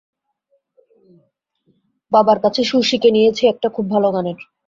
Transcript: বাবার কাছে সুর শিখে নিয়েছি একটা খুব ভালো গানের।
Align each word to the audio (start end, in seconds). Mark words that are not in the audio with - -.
বাবার 2.11 2.37
কাছে 2.43 2.61
সুর 2.63 2.83
শিখে 2.89 3.09
নিয়েছি 3.11 3.43
একটা 3.47 3.67
খুব 3.75 3.85
ভালো 3.93 4.07
গানের। 4.15 4.37